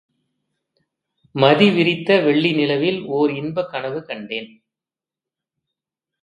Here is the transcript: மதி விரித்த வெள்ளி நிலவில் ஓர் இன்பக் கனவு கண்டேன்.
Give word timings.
மதி 1.35 1.67
விரித்த 1.69 2.19
வெள்ளி 2.19 2.51
நிலவில் 2.53 2.99
ஓர் 3.09 3.31
இன்பக் 3.31 3.69
கனவு 3.69 4.01
கண்டேன். 4.03 4.49